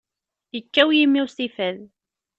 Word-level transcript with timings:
Yekkaw 0.55 0.89
yimi-w 0.97 1.27
si 1.35 1.47
fad. 1.55 1.77